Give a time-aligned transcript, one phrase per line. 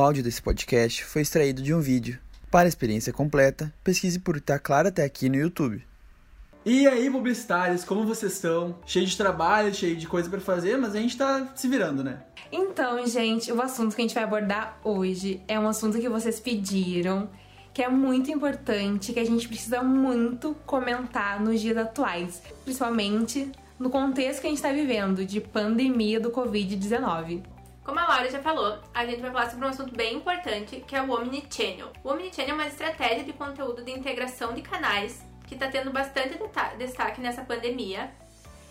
[0.00, 2.18] O áudio desse podcast foi extraído de um vídeo.
[2.50, 5.84] Para a experiência completa, pesquise por Tá Claro Até Aqui no YouTube.
[6.64, 8.78] E aí, publicitários, como vocês estão?
[8.86, 12.22] Cheio de trabalho, cheio de coisa para fazer, mas a gente tá se virando, né?
[12.50, 16.40] Então, gente, o assunto que a gente vai abordar hoje é um assunto que vocês
[16.40, 17.28] pediram,
[17.74, 23.90] que é muito importante, que a gente precisa muito comentar nos dias atuais, principalmente no
[23.90, 27.59] contexto que a gente está vivendo de pandemia do Covid-19.
[27.90, 30.94] Como a Laura já falou, a gente vai falar sobre um assunto bem importante, que
[30.94, 31.88] é o Omnichannel.
[32.04, 36.38] O Omnichannel é uma estratégia de conteúdo de integração de canais que está tendo bastante
[36.78, 38.08] destaque nessa pandemia.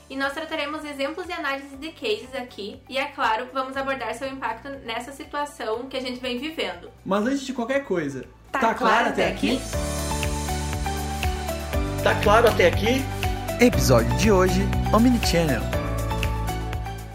[0.10, 4.30] E nós trataremos exemplos e análises de cases aqui, e é claro, vamos abordar seu
[4.30, 6.90] impacto nessa situação que a gente vem vivendo.
[7.05, 9.58] Mas antes de qualquer coisa, tá, tá claro até aqui?
[9.58, 9.62] aqui?
[12.02, 13.02] Tá claro até aqui?
[13.60, 14.62] Episódio de hoje,
[14.94, 15.79] Omnichannel.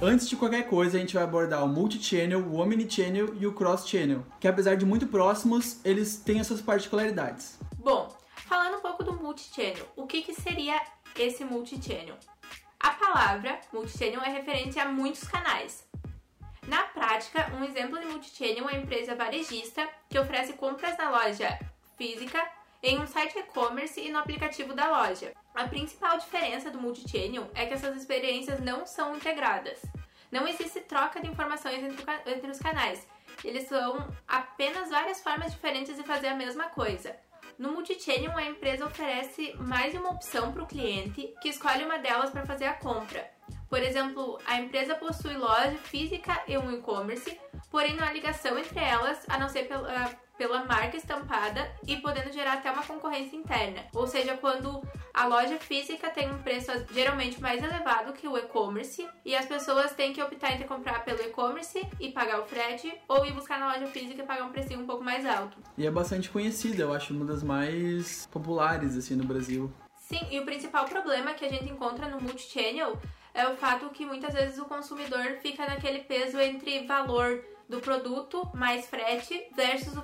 [0.06, 4.22] Antes de qualquer coisa, a gente vai abordar o multi-channel, o omnichannel e o cross-channel,
[4.38, 7.58] que apesar de muito próximos, eles têm as suas particularidades.
[7.78, 8.14] Bom,
[8.46, 10.78] falando um pouco do multi-channel, o que, que seria
[11.18, 12.16] esse multi-channel?
[12.78, 15.88] A palavra multi-channel é referente a muitos canais.
[16.68, 21.58] Na prática, um exemplo de multi-channel é uma empresa varejista que oferece compras na loja
[21.96, 22.46] física
[22.82, 25.32] em um site e-commerce e no aplicativo da loja.
[25.54, 29.80] A principal diferença do multichannel é que essas experiências não são integradas.
[30.34, 33.06] Não existe troca de informações entre, entre os canais.
[33.44, 37.14] Eles são apenas várias formas diferentes de fazer a mesma coisa.
[37.56, 42.00] No multichannel, a empresa oferece mais de uma opção para o cliente que escolhe uma
[42.00, 43.30] delas para fazer a compra.
[43.68, 47.40] Por exemplo, a empresa possui loja física e um e-commerce,
[47.70, 52.32] porém não há ligação entre elas, a não ser pela, pela marca estampada e podendo
[52.32, 53.84] gerar até uma concorrência interna.
[53.94, 54.82] Ou seja, quando
[55.12, 59.92] a loja física tem um preço geralmente mais elevado que o e-commerce e as pessoas
[59.92, 63.72] têm que optar entre comprar pelo e-commerce e pagar o frete ou ir buscar na
[63.72, 65.56] loja física e pagar um precinho um pouco mais alto.
[65.78, 69.72] E é bastante conhecida, eu acho uma das mais populares assim no Brasil.
[69.96, 72.98] Sim, e o principal problema que a gente encontra no multichannel
[73.32, 78.50] é o fato que muitas vezes o consumidor fica naquele peso entre valor do produto
[78.54, 80.02] mais frete versus o,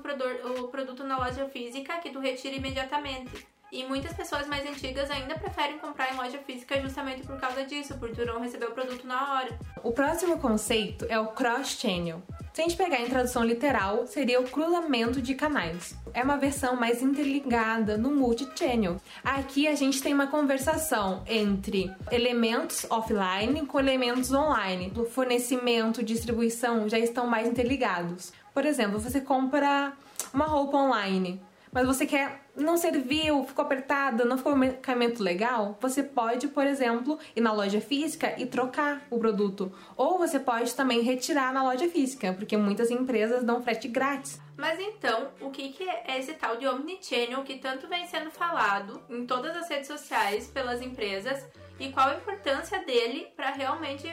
[0.69, 3.47] produto, na loja física que tu retira imediatamente.
[3.73, 7.97] E muitas pessoas mais antigas ainda preferem comprar em loja física justamente por causa disso,
[7.99, 9.59] por tu não receber o produto na hora.
[9.83, 12.21] O próximo conceito é o cross-channel.
[12.53, 15.95] Se a gente pegar em tradução literal, seria o cruzamento de canais.
[16.13, 18.97] É uma versão mais interligada no multi-channel.
[19.23, 24.93] Aqui a gente tem uma conversação entre elementos offline com elementos online.
[24.97, 28.33] O fornecimento distribuição já estão mais interligados.
[28.53, 29.93] Por exemplo, você compra
[30.35, 31.41] uma roupa online
[31.73, 36.67] mas você quer não serviu, ficou apertada, não ficou um medicamento legal, você pode, por
[36.67, 39.73] exemplo, ir na loja física e trocar o produto.
[39.97, 44.41] Ou você pode também retirar na loja física, porque muitas empresas dão frete grátis.
[44.57, 49.25] Mas então, o que é esse tal de Omnichannel que tanto vem sendo falado em
[49.25, 51.47] todas as redes sociais pelas empresas
[51.79, 54.07] e qual a importância dele para realmente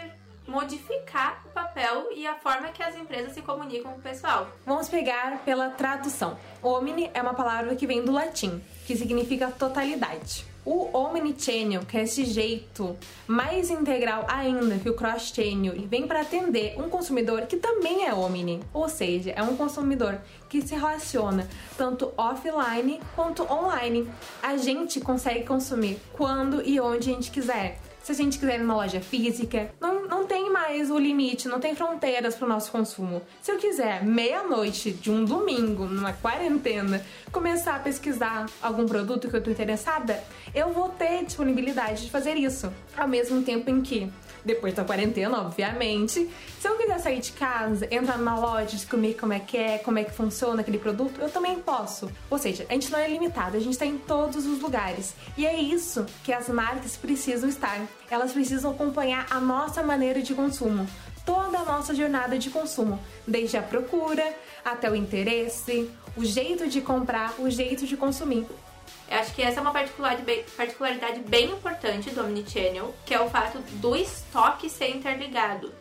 [0.48, 1.67] modificar o papel
[2.18, 4.48] e a forma que as empresas se comunicam com o pessoal.
[4.66, 6.36] Vamos pegar pela tradução.
[6.64, 10.44] Omni é uma palavra que vem do latim, que significa totalidade.
[10.66, 16.76] O omnichannel, que é esse jeito mais integral ainda que o cross-channel, vem para atender
[16.78, 20.20] um consumidor que também é omni, ou seja, é um consumidor
[20.50, 24.10] que se relaciona tanto offline quanto online.
[24.42, 28.60] A gente consegue consumir quando e onde a gente quiser se a gente quiser ir
[28.60, 32.72] numa loja física, não, não tem mais o limite, não tem fronteiras para o nosso
[32.72, 33.22] consumo.
[33.42, 39.36] Se eu quiser, meia-noite de um domingo, numa quarentena, começar a pesquisar algum produto que
[39.36, 40.24] eu estou interessada,
[40.56, 42.72] eu vou ter disponibilidade de fazer isso.
[42.96, 44.10] Ao mesmo tempo em que
[44.48, 46.28] depois da quarentena, obviamente.
[46.60, 50.00] Se eu quiser sair de casa, entrar numa loja, descobrir como é que é, como
[50.00, 52.10] é que funciona aquele produto, eu também posso.
[52.30, 55.14] Ou seja, a gente não é limitado, a gente está em todos os lugares.
[55.38, 57.80] E é isso que as marcas precisam estar.
[58.10, 60.88] Elas precisam acompanhar a nossa maneira de consumo
[61.26, 62.98] toda a nossa jornada de consumo,
[63.28, 64.34] desde a procura
[64.64, 68.48] até o interesse, o jeito de comprar, o jeito de consumir.
[69.10, 73.60] Eu acho que essa é uma particularidade bem, importante do Omnichannel, que é o fato
[73.60, 75.74] do estoque ser interligado.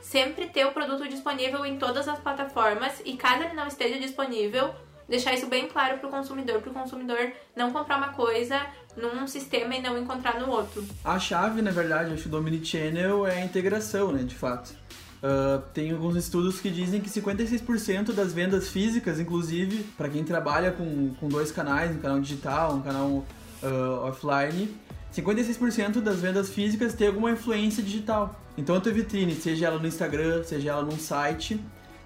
[0.00, 4.72] Sempre ter o produto disponível em todas as plataformas e caso ele não esteja disponível,
[5.08, 8.64] deixar isso bem claro para o consumidor, para o consumidor não comprar uma coisa
[8.96, 10.86] num sistema e não encontrar no outro.
[11.04, 14.72] A chave, na verdade, acho, do Omnichannel é a integração, né, de fato.
[15.22, 20.72] Uh, tem alguns estudos que dizem que 56% das vendas físicas, inclusive, para quem trabalha
[20.72, 24.74] com, com dois canais, um canal digital, um canal uh, offline,
[25.14, 28.40] 56% das vendas físicas tem alguma influência digital.
[28.56, 31.60] Então a tua vitrine, seja ela no Instagram, seja ela num site,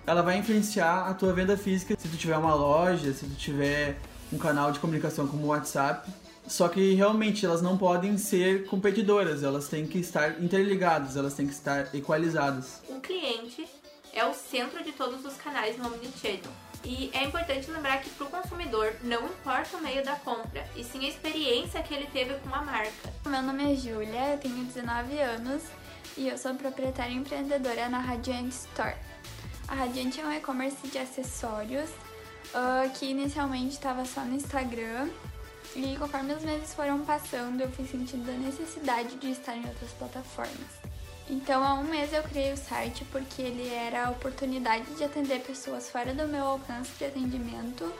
[0.06, 3.96] ela vai influenciar a tua venda física se tu tiver uma loja, se tu tiver
[4.32, 6.10] um canal de comunicação como o WhatsApp.
[6.46, 11.46] Só que realmente elas não podem ser competidoras, elas têm que estar interligadas, elas têm
[11.46, 12.82] que estar equalizadas.
[12.88, 13.67] O cliente
[14.12, 16.52] é o centro de todos os canais no Omnichannel.
[16.85, 20.85] E é importante lembrar que para o consumidor não importa o meio da compra, e
[20.85, 23.12] sim a experiência que ele teve com a marca.
[23.26, 25.62] Meu nome é Júlia, eu tenho 19 anos
[26.17, 28.94] e eu sou proprietária e empreendedora na Radiant Store.
[29.67, 31.88] A Radiant é um e-commerce de acessórios
[32.55, 35.08] uh, que inicialmente estava só no Instagram
[35.74, 39.90] e conforme os meses foram passando eu fui sentindo a necessidade de estar em outras
[39.92, 40.94] plataformas.
[41.28, 45.40] Então, há um mês eu criei o site porque ele era a oportunidade de atender
[45.40, 47.90] pessoas fora do meu alcance de atendimento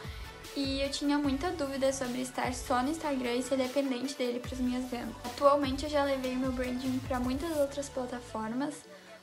[0.56, 4.52] e eu tinha muita dúvida sobre estar só no Instagram e ser dependente dele para
[4.52, 5.14] as minhas vendas.
[5.24, 8.74] Atualmente eu já levei meu branding para muitas outras plataformas,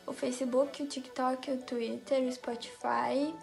[0.06, 3.33] o Facebook, o TikTok, o Twitter, o Spotify,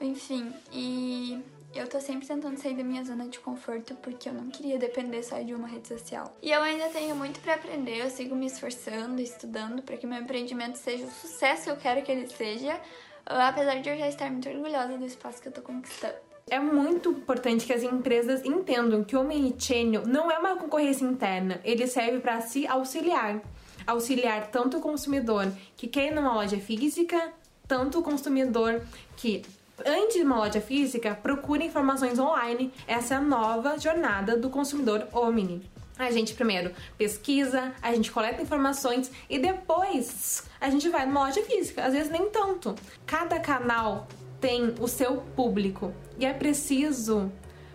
[0.00, 1.42] enfim, e
[1.78, 5.22] eu tô sempre tentando sair da minha zona de conforto porque eu não queria depender
[5.22, 6.36] só de uma rede social.
[6.42, 10.20] E eu ainda tenho muito para aprender, eu sigo me esforçando, estudando para que meu
[10.20, 12.80] empreendimento seja o sucesso que eu quero que ele seja,
[13.24, 16.14] apesar de eu já estar muito orgulhosa do espaço que eu tô conquistando.
[16.48, 21.60] É muito importante que as empresas entendam que o omnichannel não é uma concorrência interna,
[21.64, 23.40] ele serve para se auxiliar.
[23.84, 27.32] Auxiliar tanto o consumidor que quer ir numa loja física,
[27.66, 28.80] tanto o consumidor
[29.16, 29.42] que
[29.84, 32.72] Antes de uma loja física, procure informações online.
[32.86, 35.68] Essa é a nova jornada do consumidor Omni.
[35.98, 41.42] A gente primeiro pesquisa, a gente coleta informações e depois a gente vai numa loja
[41.42, 41.84] física.
[41.84, 42.74] Às vezes nem tanto.
[43.06, 44.08] Cada canal
[44.40, 47.30] tem o seu público e é preciso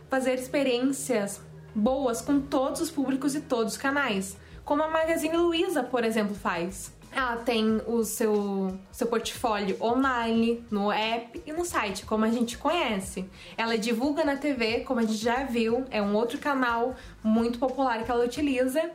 [0.10, 1.40] fazer experiências
[1.74, 6.36] boas com todos os públicos e todos os canais, como a Magazine Luiza, por exemplo,
[6.36, 6.92] faz.
[7.14, 12.58] Ela tem o seu, seu portfólio online, no app e no site, como a gente
[12.58, 13.30] conhece.
[13.58, 18.04] Ela divulga na TV, como a gente já viu, é um outro canal muito popular
[18.04, 18.92] que ela utiliza.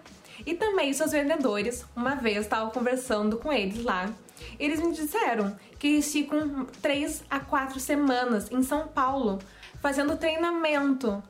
[0.46, 4.10] E também seus vendedores, uma vez estava conversando com eles lá.
[4.58, 9.38] Eles me disseram que eles ficam 3 a 4 semanas em São Paulo
[9.80, 11.22] fazendo treinamento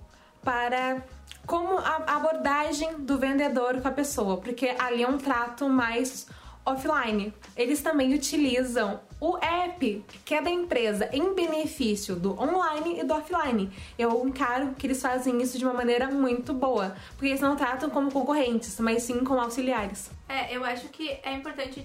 [0.43, 1.03] para
[1.47, 6.27] como a abordagem do vendedor com a pessoa, porque ali é um trato mais
[6.67, 7.33] offline.
[7.57, 13.15] Eles também utilizam o app, que é da empresa, em benefício do online e do
[13.15, 13.71] offline.
[13.99, 17.89] Eu encaro que eles fazem isso de uma maneira muito boa, porque eles não tratam
[17.89, 20.11] como concorrentes, mas sim como auxiliares.
[20.29, 21.81] É, eu acho que é importante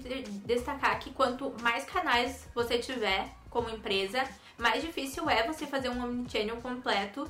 [0.46, 4.24] destacar que quanto mais canais você tiver como empresa,
[4.58, 7.30] mais difícil é você fazer um omnichannel completo,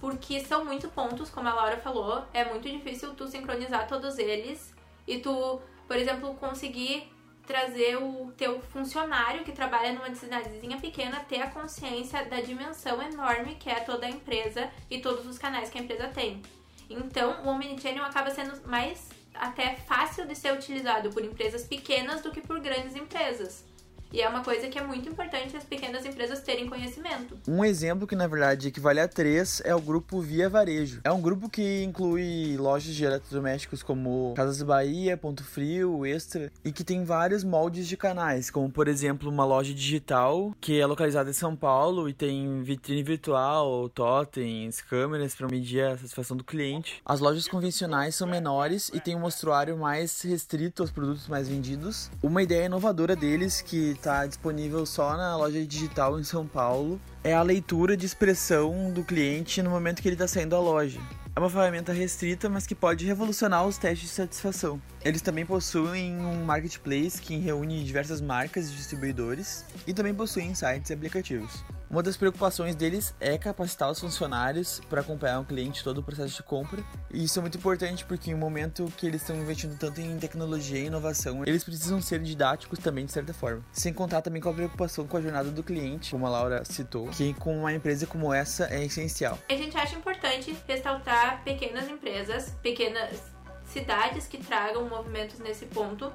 [0.00, 4.74] porque são muito pontos, como a Laura falou, é muito difícil tu sincronizar todos eles
[5.06, 5.60] e tu
[5.90, 7.12] por exemplo, conseguir
[7.44, 13.56] trazer o teu funcionário que trabalha numa cidadezinha pequena ter a consciência da dimensão enorme
[13.56, 16.40] que é toda a empresa e todos os canais que a empresa tem.
[16.88, 22.30] Então, o Omnichannel acaba sendo mais até fácil de ser utilizado por empresas pequenas do
[22.30, 23.64] que por grandes empresas.
[24.12, 27.38] E é uma coisa que é muito importante as pequenas empresas terem conhecimento.
[27.46, 31.00] Um exemplo que na verdade equivale a três é o grupo Via Varejo.
[31.04, 36.72] É um grupo que inclui lojas de eletrodomésticos como Casas Bahia, Ponto Frio, Extra e
[36.72, 41.30] que tem vários moldes de canais, como por exemplo uma loja digital que é localizada
[41.30, 47.00] em São Paulo e tem vitrine virtual, totens, câmeras para medir a satisfação do cliente.
[47.04, 52.10] As lojas convencionais são menores e têm um mostruário mais restrito aos produtos mais vendidos.
[52.20, 57.34] Uma ideia inovadora deles que está disponível só na loja digital em São Paulo, é
[57.34, 60.98] a leitura de expressão do cliente no momento que ele está saindo da loja.
[61.40, 64.78] Uma ferramenta restrita, mas que pode revolucionar os testes de satisfação.
[65.02, 70.90] Eles também possuem um marketplace que reúne diversas marcas e distribuidores e também possuem sites
[70.90, 71.64] e aplicativos.
[71.90, 76.36] Uma das preocupações deles é capacitar os funcionários para acompanhar o cliente todo o processo
[76.36, 76.80] de compra.
[77.12, 80.16] E isso é muito importante porque em um momento que eles estão investindo tanto em
[80.16, 83.64] tecnologia e inovação, eles precisam ser didáticos também de certa forma.
[83.72, 87.08] Sem contar também com a preocupação com a jornada do cliente, como a Laura citou,
[87.08, 89.36] que com uma empresa como essa é essencial.
[89.48, 93.30] A gente acha importante ressaltar pequenas empresas, pequenas
[93.64, 96.12] cidades que tragam movimentos nesse ponto.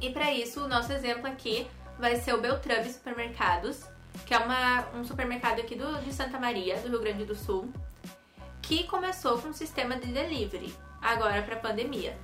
[0.00, 1.66] E para isso, o nosso exemplo aqui
[1.98, 3.84] vai ser o Beltrame Supermercados,
[4.26, 7.72] que é uma, um supermercado aqui do, de Santa Maria, do Rio Grande do Sul,
[8.62, 12.16] que começou com um sistema de delivery, agora para a pandemia.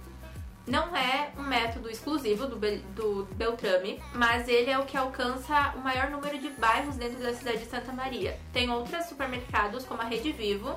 [0.67, 5.79] Não é um método exclusivo do, do Beltrame, mas ele é o que alcança o
[5.79, 8.37] maior número de bairros dentro da cidade de Santa Maria.
[8.53, 10.77] Tem outros supermercados, como a Rede Vivo,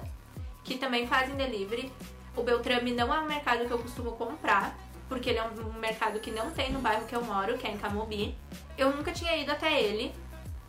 [0.70, 1.92] que também fazem delivery.
[2.38, 4.78] O Beltrame não é um mercado que eu costumo comprar,
[5.10, 7.72] porque ele é um mercado que não tem no bairro que eu moro, que é
[7.72, 8.38] em Camobi.
[8.78, 10.14] Eu nunca tinha ido até ele,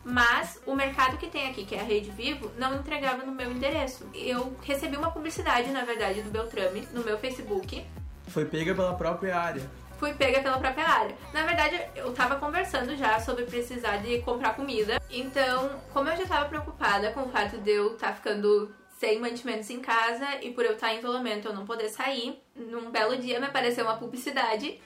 [0.03, 3.51] Mas o mercado que tem aqui, que é a Rede Vivo, não entregava no meu
[3.51, 4.09] endereço.
[4.15, 7.85] Eu recebi uma publicidade, na verdade, do Beltrame no meu Facebook.
[8.29, 9.61] Foi pega pela própria área.
[9.99, 11.15] Fui pega pela própria área.
[11.31, 14.99] Na verdade, eu tava conversando já sobre precisar de comprar comida.
[15.11, 19.19] Então, como eu já tava preocupada com o fato de eu estar tá ficando sem
[19.19, 23.17] mantimentos em casa e por eu estar em isolamento eu não poder sair, num belo
[23.17, 24.79] dia me apareceu uma publicidade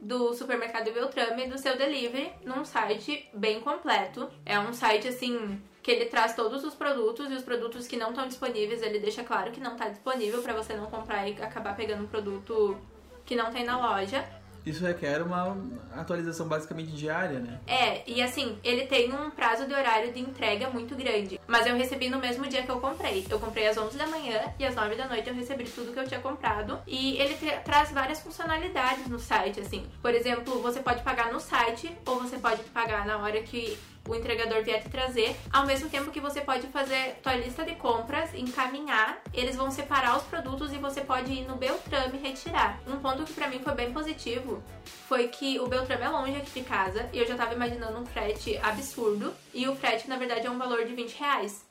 [0.00, 4.28] do supermercado Beltrame do seu delivery num site bem completo.
[4.44, 8.08] É um site assim que ele traz todos os produtos e os produtos que não
[8.08, 11.76] estão disponíveis, ele deixa claro que não está disponível para você não comprar e acabar
[11.76, 12.76] pegando um produto
[13.24, 14.28] que não tem na loja.
[14.64, 15.56] Isso requer uma
[15.94, 17.60] atualização basicamente diária, né?
[17.66, 21.40] É, e assim, ele tem um prazo de horário de entrega muito grande.
[21.46, 23.26] Mas eu recebi no mesmo dia que eu comprei.
[23.28, 25.98] Eu comprei às 11 da manhã e às 9 da noite eu recebi tudo que
[25.98, 26.78] eu tinha comprado.
[26.86, 29.86] E ele traz várias funcionalidades no site, assim.
[30.02, 34.14] Por exemplo, você pode pagar no site ou você pode pagar na hora que o
[34.14, 38.34] entregador vier te trazer, ao mesmo tempo que você pode fazer tua lista de compras,
[38.34, 42.80] encaminhar, eles vão separar os produtos e você pode ir no Beltrame retirar.
[42.86, 44.62] Um ponto que para mim foi bem positivo
[45.06, 48.06] foi que o Beltrame é longe aqui de casa e eu já tava imaginando um
[48.06, 51.64] frete absurdo e o frete na verdade é um valor de 20 reais.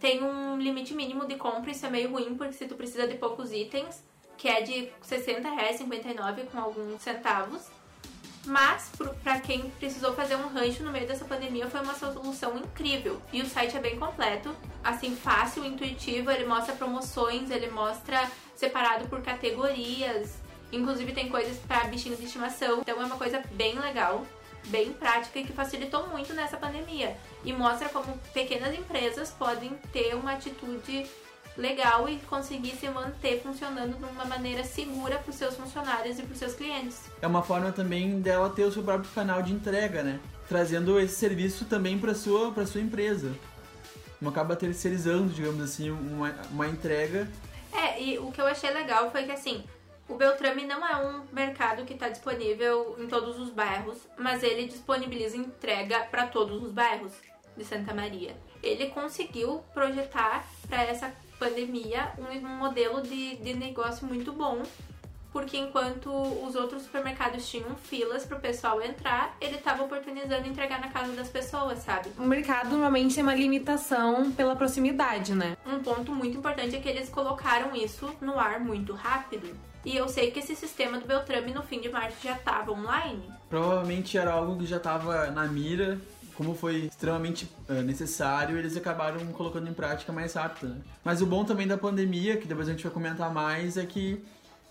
[0.00, 3.14] Tem um limite mínimo de compra, isso é meio ruim porque se tu precisa de
[3.14, 4.02] poucos itens,
[4.36, 7.66] que é de 60 reais, 59 com alguns centavos,
[8.48, 8.90] mas,
[9.22, 13.20] para quem precisou fazer um rancho no meio dessa pandemia, foi uma solução incrível.
[13.32, 16.30] E o site é bem completo, assim, fácil, intuitivo.
[16.30, 20.38] Ele mostra promoções, ele mostra separado por categorias.
[20.72, 22.80] Inclusive, tem coisas para bichinhos de estimação.
[22.80, 24.26] Então, é uma coisa bem legal,
[24.66, 27.16] bem prática e que facilitou muito nessa pandemia.
[27.44, 31.06] E mostra como pequenas empresas podem ter uma atitude
[31.58, 36.22] legal e conseguir se manter funcionando de uma maneira segura para os seus funcionários e
[36.22, 37.10] para os seus clientes.
[37.20, 40.20] É uma forma também dela ter o seu próprio canal de entrega, né?
[40.48, 43.34] Trazendo esse serviço também para sua para sua empresa.
[44.20, 47.28] Não acaba terceirizando, digamos assim, uma, uma entrega.
[47.72, 49.64] É, e o que eu achei legal foi que assim,
[50.08, 54.66] o Beltrame não é um mercado que está disponível em todos os bairros, mas ele
[54.66, 57.12] disponibiliza entrega para todos os bairros
[57.58, 58.34] de Santa Maria.
[58.62, 64.62] Ele conseguiu projetar para essa pandemia um, modelo de, de negócio muito bom
[65.32, 70.88] porque enquanto os outros supermercados tinham filas pro pessoal entrar, ele estava oportunizando entregar na
[70.88, 72.10] casa das pessoas, sabe?
[72.18, 75.56] O mercado normalmente tem uma limitação pela proximidade, né?
[75.66, 79.54] Um ponto muito importante é que eles colocaram isso no ar muito rápido.
[79.84, 83.22] E eu sei que esse sistema do Beltrame no fim de março já estava online.
[83.48, 86.00] Provavelmente era algo que já estava na mira
[86.38, 90.68] como foi extremamente uh, necessário, eles acabaram colocando em prática mais rápido.
[90.68, 90.76] Né?
[91.02, 94.22] Mas o bom também da pandemia, que depois a gente vai comentar mais, é que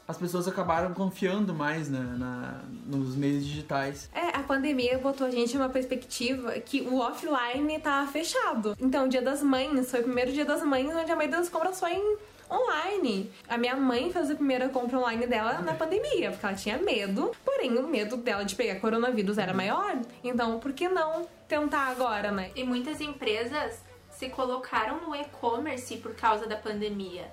[0.08, 4.10] as pessoas acabaram confiando mais né, na, nos meios digitais.
[4.16, 8.78] É, a pandemia botou a gente numa perspectiva que o offline tava fechado.
[8.80, 11.50] Então, o Dia das Mães foi o primeiro Dia das Mães onde a maioria das
[11.50, 12.18] compras foi em
[12.50, 13.32] online.
[13.48, 17.32] A minha mãe fez a primeira compra online dela na pandemia, porque ela tinha medo,
[17.44, 19.98] porém o medo dela de pegar coronavírus era maior.
[20.24, 22.52] Então, por que não tentar agora, né?
[22.56, 27.32] E muitas empresas se colocaram no e-commerce por causa da pandemia.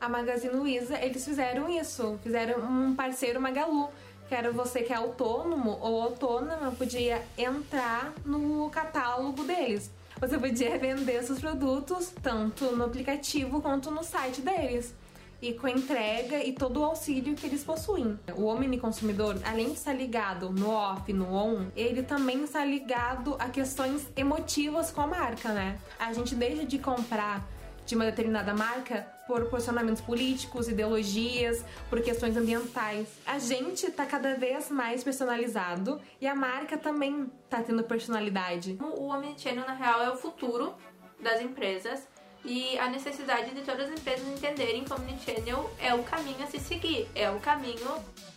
[0.00, 3.90] A Magazine Luiza, eles fizeram isso, fizeram um parceiro Magalu,
[4.28, 9.90] que era você que é autônomo ou autônoma, podia entrar no catálogo deles
[10.20, 14.94] você podia vender seus produtos tanto no aplicativo quanto no site deles.
[15.40, 18.20] E com a entrega e todo o auxílio que eles possuem.
[18.36, 23.36] O Omni Consumidor, além de estar ligado no off, no on, ele também está ligado
[23.38, 25.78] a questões emotivas com a marca, né?
[25.98, 27.48] A gente deixa de comprar
[27.86, 33.08] de uma determinada marca por posicionamentos políticos, ideologias, por questões ambientais.
[33.26, 38.76] A gente está cada vez mais personalizado e a marca também está tendo personalidade.
[38.80, 40.74] O Omnichannel, na real, é o futuro
[41.20, 42.08] das empresas
[42.44, 46.46] e a necessidade de todas as empresas entenderem que o Omnichannel é o caminho a
[46.46, 47.88] se seguir, é o caminho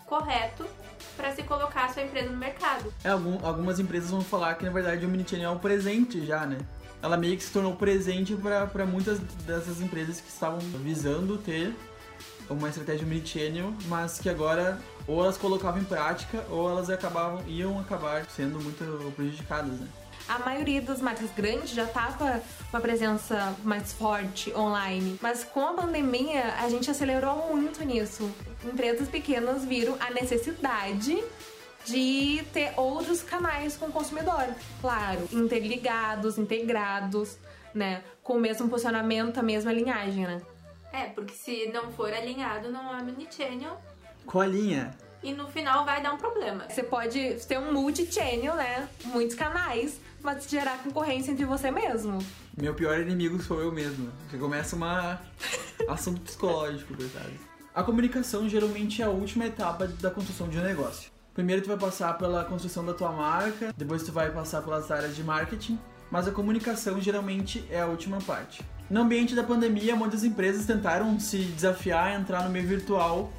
[0.05, 0.65] correto
[1.15, 2.93] para se colocar a sua empresa no mercado.
[3.03, 6.45] É, algum, algumas empresas vão falar que na verdade o Omnichannel é um presente já,
[6.45, 6.57] né?
[7.03, 11.75] Ela meio que se tornou presente para muitas dessas empresas que estavam visando ter
[12.49, 17.77] uma estratégia omnichannel, mas que agora ou elas colocavam em prática ou elas acabavam iam
[17.77, 19.87] acabar sendo muito prejudicadas, né?
[20.29, 22.41] A maioria das marcas grandes já estava
[22.71, 28.31] com a presença mais forte online, mas com a pandemia a gente acelerou muito nisso.
[28.63, 31.21] Empresas pequenas viram a necessidade
[31.85, 34.47] de ter outros canais com o consumidor.
[34.81, 37.37] Claro, interligados, integrados,
[37.73, 38.03] né?
[38.21, 40.41] Com o mesmo posicionamento, a mesma linhagem, né?
[40.91, 43.77] É, porque se não for alinhado, não há mini-channel.
[44.25, 44.91] Qual a linha?
[45.23, 46.65] E no final vai dar um problema.
[46.69, 48.87] Você pode ter um multi-channel, né?
[49.05, 52.19] Muitos canais, mas gerar concorrência entre você mesmo.
[52.55, 54.11] Meu pior inimigo sou eu mesmo.
[54.31, 55.21] Já começa uma
[55.87, 57.39] assunto psicológico, verdade.
[57.73, 61.12] A comunicação geralmente é a última etapa da construção de um negócio.
[61.33, 65.15] Primeiro tu vai passar pela construção da tua marca, depois tu vai passar pelas áreas
[65.15, 65.79] de marketing,
[66.11, 68.63] mas a comunicação geralmente é a última parte.
[68.89, 73.31] No ambiente da pandemia, muitas empresas tentaram se desafiar a entrar no meio virtual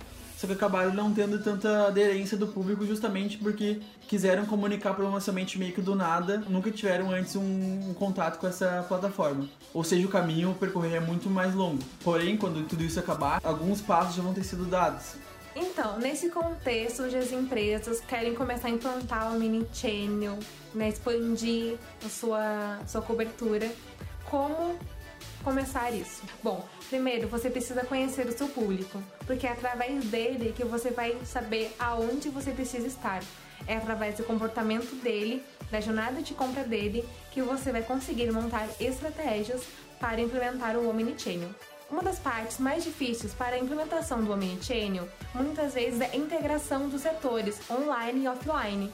[0.44, 5.72] só que acabaram não tendo tanta aderência do público justamente porque quiseram comunicar promocionalmente meio
[5.72, 9.48] que do nada, nunca tiveram antes um, um, contato com essa plataforma.
[9.72, 11.82] Ou seja, o caminho percorrer é muito mais longo.
[12.02, 15.14] Porém, quando tudo isso acabar, alguns passos já vão ter sido dados.
[15.56, 20.36] Então, nesse contexto, hoje as empresas querem começar a implantar o mini channel,
[20.74, 23.70] né, expandir a sua, sua cobertura.
[24.28, 24.76] Como
[25.44, 26.22] começar isso?
[26.42, 31.16] Bom, primeiro você precisa conhecer o seu público, porque é através dele que você vai
[31.24, 33.22] saber aonde você precisa estar.
[33.66, 38.68] É através do comportamento dele, da jornada de compra dele, que você vai conseguir montar
[38.80, 39.62] estratégias
[40.00, 41.50] para implementar o Omnichannel.
[41.94, 46.88] Uma das partes mais difíceis para a implementação do Omnichannel, muitas vezes, é a integração
[46.88, 48.86] dos setores online e offline.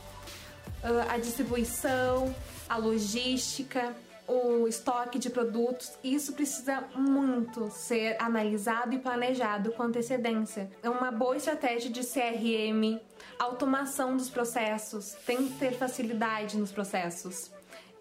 [0.84, 2.34] Uh, a distribuição,
[2.68, 3.96] a logística,
[4.28, 10.70] o estoque de produtos, isso precisa muito ser analisado e planejado com antecedência.
[10.82, 13.00] É uma boa estratégia de CRM,
[13.38, 17.50] automação dos processos, tem que ter facilidade nos processos.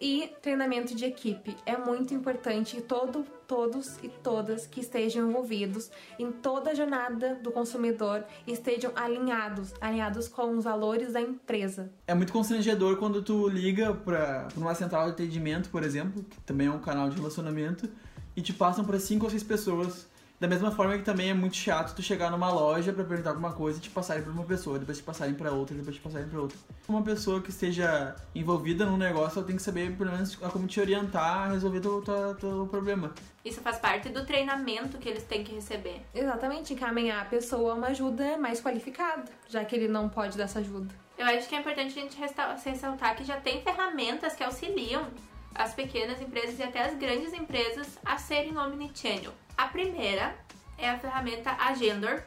[0.01, 5.91] E treinamento de equipe é muito importante e todo, todos e todas que estejam envolvidos
[6.17, 11.91] em toda a jornada do consumidor estejam alinhados, alinhados com os valores da empresa.
[12.07, 16.67] É muito constrangedor quando tu liga para uma central de atendimento, por exemplo, que também
[16.67, 17.89] é um canal de relacionamento,
[18.37, 20.07] e te passam para cinco ou seis pessoas
[20.39, 23.51] da mesma forma que também é muito chato tu chegar numa loja para perguntar alguma
[23.51, 26.29] coisa e te passarem para uma pessoa, depois te passarem para outra, depois te passarem
[26.29, 26.57] para outra.
[26.87, 30.79] Uma pessoa que esteja envolvida num negócio, ela tem que saber pelo menos como te
[30.79, 33.13] orientar a resolver o teu, teu problema.
[33.43, 36.01] Isso faz parte do treinamento que eles têm que receber.
[36.15, 40.45] Exatamente, encaminhar a pessoa a uma ajuda mais qualificada, já que ele não pode dar
[40.45, 40.87] essa ajuda.
[41.17, 45.05] Eu acho que é importante a gente ressaltar que já tem ferramentas que auxiliam
[45.53, 49.33] as pequenas empresas e até as grandes empresas a serem omnichannel.
[49.69, 50.35] A primeira
[50.79, 52.23] é a ferramenta Agendor,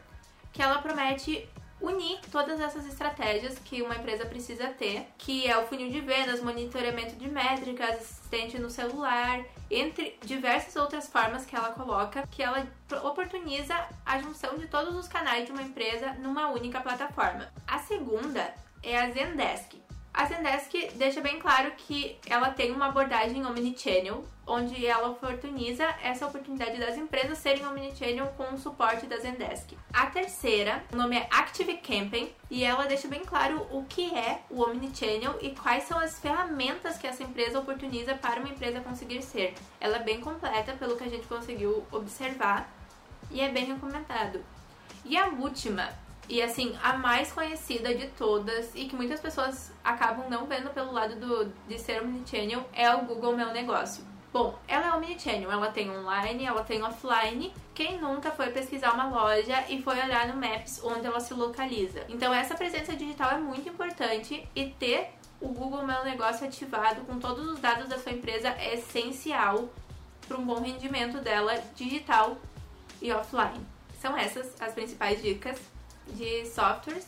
[0.53, 1.49] que ela promete
[1.81, 6.41] unir todas essas estratégias que uma empresa precisa ter, que é o funil de vendas,
[6.41, 12.65] monitoramento de métricas, assistente no celular, entre diversas outras formas que ela coloca, que ela
[13.03, 13.75] oportuniza
[14.07, 17.53] a junção de todos os canais de uma empresa numa única plataforma.
[17.67, 19.83] A segunda é a Zendesk.
[20.15, 26.27] A Zendesk deixa bem claro que ela tem uma abordagem omnichannel, onde ela oportuniza essa
[26.27, 29.77] oportunidade das empresas serem omnichannel com o suporte da Zendesk.
[29.93, 34.43] A terceira, o nome é Active Campaign, e ela deixa bem claro o que é
[34.51, 39.23] o omnichannel e quais são as ferramentas que essa empresa oportuniza para uma empresa conseguir
[39.23, 39.55] ser.
[39.81, 42.71] Ela é bem completa pelo que a gente conseguiu observar
[43.31, 44.45] e é bem recomendado.
[45.05, 45.89] E a última
[46.29, 50.93] e assim, a mais conhecida de todas e que muitas pessoas acabam não vendo pelo
[50.93, 54.12] lado do, de ser omnichannel é o Google Meu Negócio.
[54.33, 57.53] Bom, ela é omnichannel, ela tem online, ela tem offline.
[57.75, 62.03] Quem nunca foi pesquisar uma loja e foi olhar no Maps onde ela se localiza?
[62.09, 67.19] Então essa presença digital é muito importante e ter o Google Meu Negócio ativado com
[67.19, 69.69] todos os dados da sua empresa é essencial
[70.27, 72.39] para um bom rendimento dela digital
[73.03, 73.67] e offline.
[74.01, 75.61] São essas as principais dicas
[76.07, 77.07] de softwares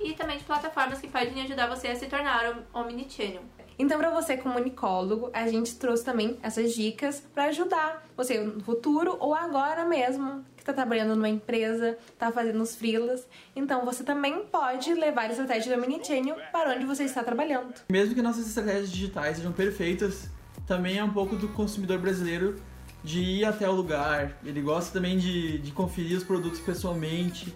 [0.00, 3.42] e também de plataformas que podem ajudar você a se tornar omnichannel.
[3.78, 9.16] Então, para você comunicólogo, a gente trouxe também essas dicas para ajudar você no futuro
[9.18, 13.26] ou agora mesmo que está trabalhando numa empresa, está fazendo os freelas.
[13.54, 17.74] Então, você também pode levar a estratégia do omnichannel para onde você está trabalhando.
[17.90, 20.28] Mesmo que nossas estratégias digitais sejam perfeitas,
[20.66, 22.56] também é um pouco do consumidor brasileiro
[23.02, 24.38] de ir até o lugar.
[24.44, 27.54] Ele gosta também de, de conferir os produtos pessoalmente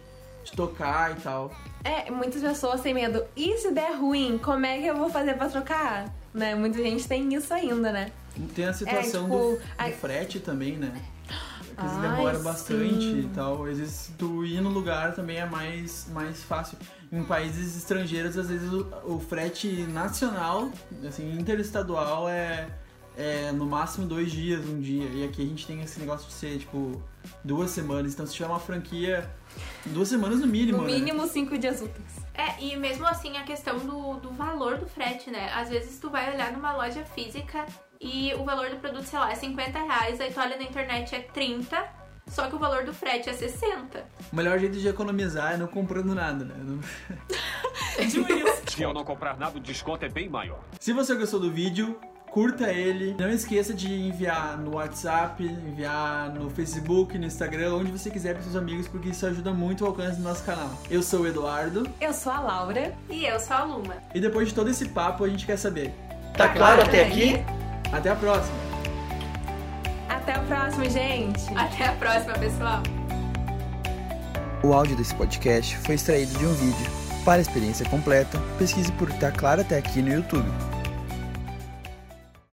[0.51, 1.53] de tocar e tal.
[1.85, 3.25] É, muitas pessoas têm medo.
[3.37, 6.13] E se der ruim, como é que eu vou fazer pra trocar?
[6.35, 6.55] Né?
[6.55, 8.13] Muita gente tem isso ainda, né?
[8.55, 9.89] Tem a situação é, tipo, do, a...
[9.89, 10.93] do, frete também, né?
[11.77, 13.21] Que eles demoram bastante sim.
[13.21, 13.65] e tal.
[13.65, 16.77] Às vezes tu ir no lugar também é mais, mais fácil.
[17.11, 20.71] Em países estrangeiros, às vezes o, o frete nacional,
[21.07, 22.69] assim, interestadual é,
[23.19, 25.09] é no máximo dois dias, um dia.
[25.11, 27.03] E aqui a gente tem esse negócio de ser, tipo,
[27.45, 28.15] duas semanas.
[28.15, 29.29] Então se tiver uma franquia
[29.87, 30.79] Duas semanas no mínimo.
[30.79, 30.95] No né?
[30.95, 31.29] mínimo né?
[31.29, 32.19] cinco dias úteis.
[32.35, 35.51] É, e mesmo assim a questão do, do valor do frete, né?
[35.55, 37.67] Às vezes tu vai olhar numa loja física
[38.01, 41.15] e o valor do produto, sei lá, é 50 reais, aí tu olha na internet
[41.17, 41.85] é 30,
[42.29, 44.05] só que o valor do frete é 60.
[44.33, 46.55] O melhor jeito de economizar é não comprando nada, né?
[46.59, 46.81] Não...
[48.69, 50.61] Se eu não comprar nada, o desconto é bem maior.
[50.79, 51.99] Se você gostou do vídeo,
[52.31, 53.17] curta ele.
[53.19, 58.43] Não esqueça de enviar no WhatsApp, enviar no Facebook, no Instagram, onde você quiser para
[58.43, 60.71] seus amigos, porque isso ajuda muito o alcance do nosso canal.
[60.91, 61.89] Eu sou o Eduardo.
[62.01, 62.95] Eu sou a Laura.
[63.11, 63.97] E eu sou a Luma.
[64.15, 65.93] E depois de todo esse papo, a gente quer saber.
[66.37, 67.43] Tá claro até aqui?
[67.93, 68.57] Até a próxima.
[70.09, 71.43] Até a próxima, gente.
[71.57, 72.83] Até a próxima, pessoal.
[74.63, 76.91] O áudio desse podcast foi extraído de um vídeo.
[77.25, 80.68] Para a experiência completa, pesquise por Tá Claro Até Aqui no YouTube.